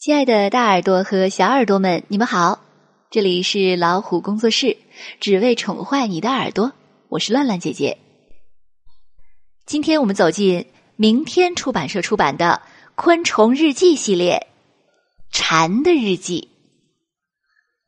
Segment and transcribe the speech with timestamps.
[0.00, 2.58] 亲爱的大耳朵和小耳朵们，你们好！
[3.10, 4.78] 这里是老虎工作室，
[5.20, 6.72] 只为宠坏你的耳朵。
[7.10, 7.98] 我是乱乱姐姐。
[9.66, 10.64] 今天我们走进
[10.96, 12.62] 明天出版社出版的
[12.94, 14.46] 《昆虫日记》系列，
[15.36, 16.48] 《蝉的日记》。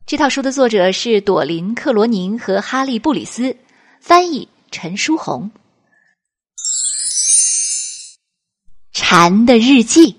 [0.04, 3.56] 这套书的作者是朵琳·克罗宁和哈利·布里斯，
[4.02, 5.50] 翻译陈书红。
[8.92, 10.12] 《蝉的日记》。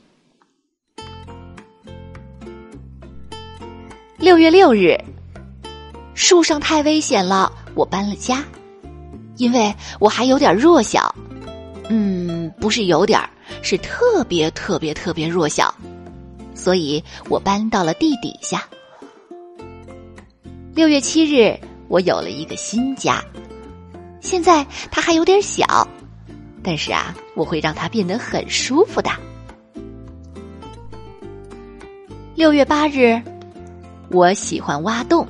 [4.24, 4.98] 六月六日，
[6.14, 8.42] 树上太危险了，我搬了家，
[9.36, 11.14] 因为我还有点弱小。
[11.90, 13.30] 嗯，不是有点儿，
[13.62, 15.76] 是特别特别特别弱小，
[16.56, 18.64] 所以我搬到了地底下。
[20.74, 21.60] 六月七日，
[21.90, 23.22] 我有了一个新家，
[24.22, 25.86] 现在它还有点小，
[26.64, 29.12] 但是啊，我会让它变得很舒服的。
[32.36, 33.22] 六月八日。
[34.14, 35.28] 我喜欢挖洞，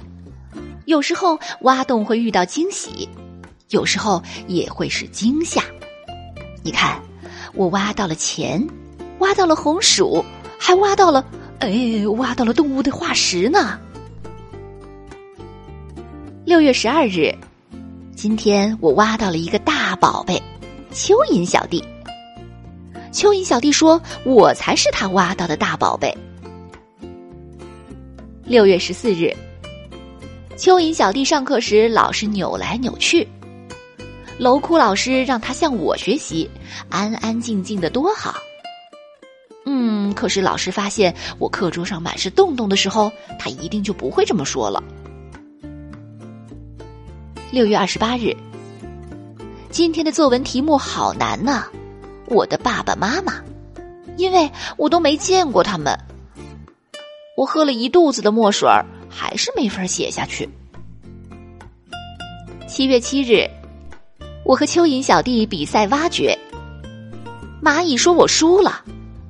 [0.84, 3.08] 有时候挖洞会遇到惊喜，
[3.70, 5.64] 有时候也会是惊吓。
[6.62, 7.02] 你看，
[7.54, 8.61] 我挖到了钱，
[9.20, 10.23] 挖到了红薯，
[10.59, 11.26] 还挖到了，
[11.59, 13.80] 哎，挖到了动物的化石呢。
[16.44, 17.34] 六月十二日，
[18.17, 20.44] 今天我挖到了一个大宝贝——
[20.92, 21.81] 蚯蚓小弟。
[23.14, 26.14] 蚯蚓小弟说：“我才是他挖到的大宝贝。”
[28.45, 29.33] 六月十四日，
[30.58, 33.25] 蚯蚓小弟上课时老是扭来扭去。
[34.38, 36.49] 楼哭老师让他向我学习，
[36.89, 38.36] 安安静静的多好。
[39.66, 44.83] 嗯，可是老师发现我课桌上满是洞洞的时候，他一定就不会这么说了。
[47.49, 48.36] 六月二十八日，
[49.69, 51.64] 今天的作文题目好难呐！
[52.25, 53.36] 我的爸爸妈妈，
[54.17, 55.97] 因为我都没见过他们。
[57.36, 60.48] 我喝了一肚子的墨水儿，还是没法写下去。
[62.67, 63.50] 七月七日，
[64.45, 66.38] 我和蚯蚓小弟比赛挖掘，
[67.61, 68.83] 蚂蚁说我输了，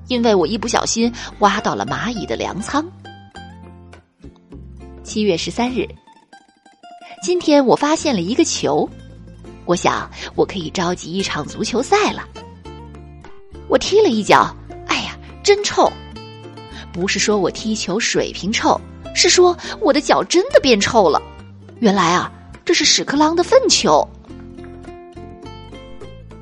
[0.08, 2.86] 因为我一不小心挖到了蚂蚁的粮仓。
[5.04, 5.88] 七月十三日，
[7.22, 8.90] 今天我发现了一个球，
[9.66, 12.28] 我想我可以召集一场足球赛了。
[13.70, 14.54] 我踢了一脚，
[14.88, 15.92] 哎呀，真臭！
[16.94, 18.80] 不是说我踢球水平臭，
[19.16, 21.20] 是说我的脚真的变臭了。
[21.80, 22.32] 原来啊，
[22.64, 24.08] 这是屎壳郎的粪球。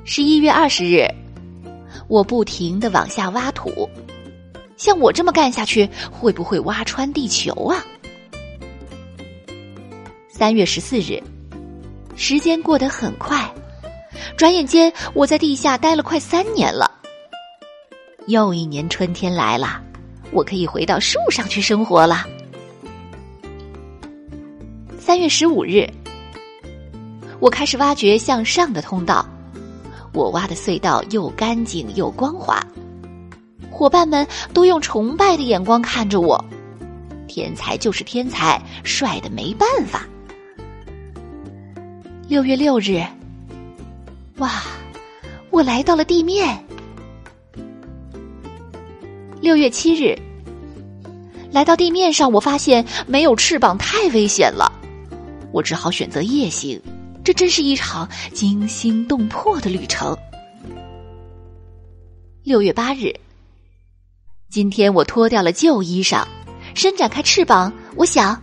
[0.04, 1.08] 十一月二十日，
[2.10, 3.90] 我不停的往下挖土，
[4.76, 7.84] 像我这么干下去，会不会挖穿地球啊？
[10.28, 11.24] 三月十四日，
[12.18, 13.50] 时间过得很快，
[14.36, 16.92] 转眼间我在地下待了快三年了。
[18.28, 19.82] 又一年春天来了。
[20.32, 22.26] 我可以回到树上去生活了。
[25.00, 25.90] 三月十五日，
[27.40, 29.26] 我开始挖掘向上的通道。
[30.14, 32.62] 我挖的隧道又干净又光滑，
[33.70, 36.44] 伙伴们都用崇拜的眼光看着我。
[37.28, 40.06] 天才就是天才，帅的没办法。
[42.28, 43.02] 六月六日，
[44.38, 44.64] 哇，
[45.50, 46.62] 我来到了地面。
[49.42, 50.16] 六月七日，
[51.52, 54.72] 来到地面上，我发现没有翅膀太危险了，
[55.52, 56.80] 我只好选择夜行。
[57.24, 60.16] 这真是一场惊心动魄的旅程。
[62.44, 63.12] 六月八日，
[64.52, 66.24] 今天我脱掉了旧衣裳，
[66.76, 68.40] 伸展开翅膀，我想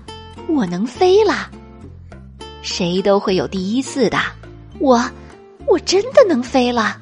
[0.49, 1.49] 我能飞了。
[2.61, 4.19] 谁都会有第一次的，
[4.81, 5.01] 我，
[5.65, 7.01] 我真的能飞了。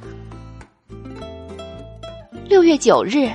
[2.44, 3.32] 六月九日。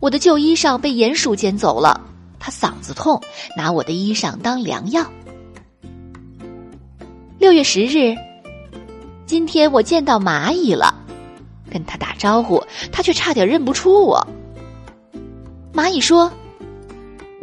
[0.00, 2.00] 我的旧衣裳被鼹鼠捡走了，
[2.38, 3.20] 他嗓子痛，
[3.54, 5.04] 拿我的衣裳当良药。
[7.38, 8.16] 六月十日，
[9.26, 10.94] 今天我见到蚂蚁了，
[11.70, 14.26] 跟他打招呼，他却差点认不出我。
[15.74, 16.32] 蚂蚁说：“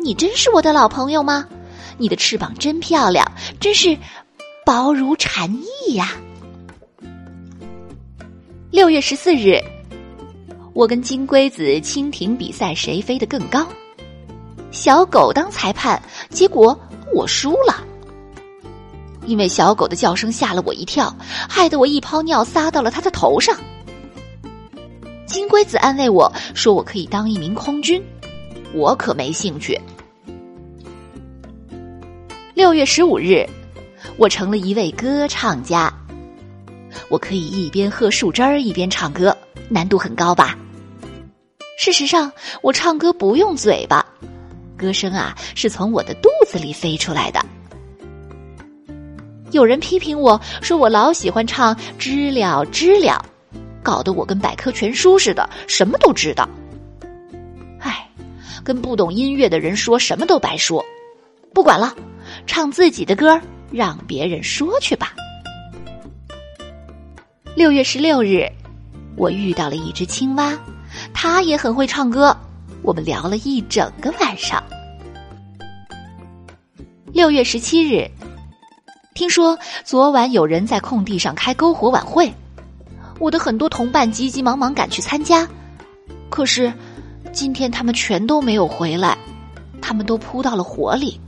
[0.01, 1.47] 你真是我的老朋友吗？
[1.99, 3.95] 你的翅膀真漂亮，真是
[4.65, 5.47] 薄如蝉
[5.87, 6.09] 翼呀。”
[8.71, 9.63] 六月十四日。
[10.77, 13.67] 我跟金龟子、蜻蜓比赛谁飞得更高，
[14.69, 16.79] 小狗当裁判，结果
[17.11, 17.83] 我输了。
[19.25, 21.11] 因为小狗的叫声吓了我一跳，
[21.49, 23.57] 害得我一泡尿撒到了它的头上。
[25.25, 27.99] 金龟子安慰我说：“我可以当一名空军。”
[28.71, 29.81] 我可没兴趣。
[32.53, 33.43] 六月十五日，
[34.15, 35.91] 我成了一位歌唱家。
[37.09, 39.35] 我可以一边喝树汁儿一边唱歌，
[39.69, 40.55] 难度很高吧？
[41.77, 42.29] 事实上，
[42.63, 44.03] 我唱歌不用嘴巴，
[44.75, 47.39] 歌声啊是从我的肚子里飞出来的。
[49.51, 53.23] 有人批评我说我老喜欢唱知了知了，
[53.83, 56.49] 搞得我跟百科全书似的，什么都知道。
[57.79, 58.09] 唉，
[58.63, 60.83] 跟不懂音乐的人说什么都白说。
[61.53, 61.95] 不管了，
[62.47, 63.39] 唱自己的歌，
[63.71, 65.13] 让别人说去吧。
[67.55, 68.51] 六月十六日，
[69.15, 70.57] 我遇到了一只青蛙，
[71.19, 72.37] 他也很会唱歌，
[72.83, 74.63] 我们聊了一整个晚上。
[77.11, 78.07] 六月十七日。
[79.15, 82.31] 听说昨晚有人在空地上开篝火晚会，
[83.17, 85.47] 我的很多同伴急急忙忙赶去参加，
[86.29, 86.71] 可是
[87.31, 89.17] 今天他们全都没有回来，
[89.81, 91.19] 他们都扑到了火里。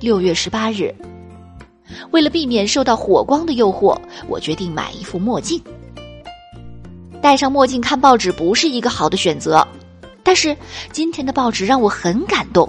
[0.00, 0.94] 六月十八日，
[2.12, 3.94] 为了避免受到火光的诱惑，
[4.26, 5.62] 我决定买一副墨镜。
[7.28, 9.68] 戴上墨镜看报纸不是一个好的选择，
[10.22, 10.56] 但是
[10.92, 12.66] 今天的报纸让我很感动。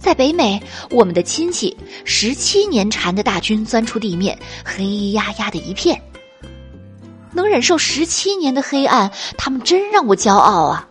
[0.00, 0.60] 在北美，
[0.90, 6.02] 我们的亲戚十七年缠的大军钻出地面，黑压压的一片。
[7.32, 9.08] 能忍受十七年的黑暗，
[9.38, 10.88] 他们真让我骄傲啊！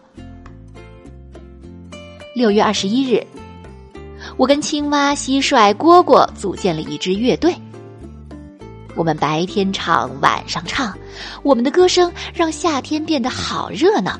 [2.33, 3.21] 六月二十一日，
[4.37, 7.53] 我跟青蛙、蟋蟀、蝈蝈组建了一支乐队。
[8.95, 10.97] 我们白天唱，晚上唱，
[11.43, 14.19] 我们的歌声让夏天变得好热闹。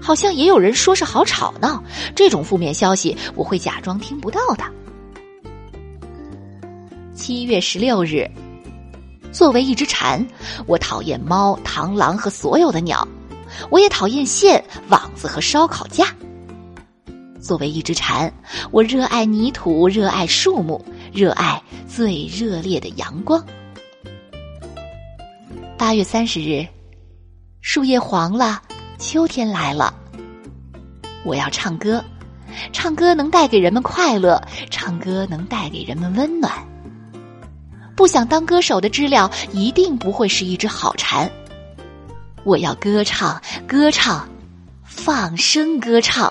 [0.00, 1.82] 好像也有人说是好吵闹，
[2.14, 4.64] 这种负面消息我会假装听不到的。
[7.14, 8.30] 七月十六日，
[9.32, 10.24] 作为一只蝉，
[10.66, 13.06] 我讨厌猫、螳螂和所有的鸟，
[13.68, 16.06] 我也讨厌线、网子和烧烤架。
[17.40, 18.32] 作为一只蝉，
[18.70, 20.84] 我热爱泥土，热爱树木，
[21.16, 23.42] 热爱最热烈的阳光。
[25.78, 26.68] 八月三十日，
[27.62, 28.60] 树叶黄了。
[28.98, 29.94] 秋天来了，
[31.24, 32.04] 我要唱歌，
[32.70, 34.38] 唱歌能带给人们快乐，
[34.70, 36.52] 唱歌能带给人们温暖。
[37.96, 41.30] 不想当歌手的知了一定不会是一只好蝉。
[42.44, 44.28] 我要歌唱，歌唱，
[44.84, 46.30] 放声歌唱。